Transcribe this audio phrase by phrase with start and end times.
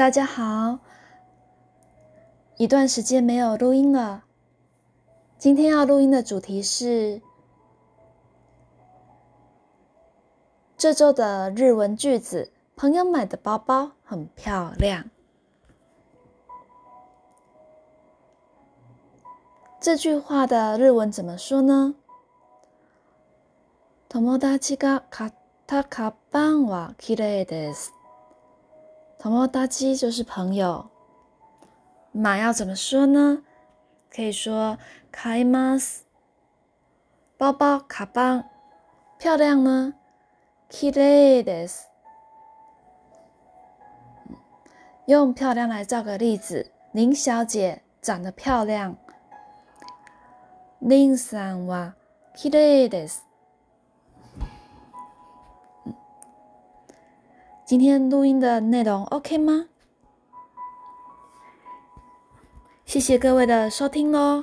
[0.00, 0.78] 大家好，
[2.56, 4.24] 一段时间没有录音了。
[5.36, 7.20] 今天要录音的主题是
[10.78, 12.50] 这周的日文句子。
[12.76, 15.04] 朋友买的包包很漂亮。
[19.78, 21.94] 这句话的日文怎么说呢？
[24.12, 25.32] 友達が買っ
[25.66, 27.99] たカバンはきれです。
[29.20, 30.88] 同我搭机就是朋友。
[32.10, 33.42] 马要怎么说呢？
[34.10, 34.78] 可以说
[35.12, 36.04] k i m s
[37.36, 38.42] 包包卡邦，
[39.18, 39.92] 漂亮呢
[40.70, 41.00] k i r
[41.38, 41.86] e d s
[45.04, 48.96] 用漂亮来造个例子：林小姐长得漂亮。
[50.78, 51.92] l i ん sana
[52.34, 53.24] k i r d s
[57.70, 59.68] 今天录音的内容 OK 吗？
[62.84, 64.42] 谢谢各位的收听喽。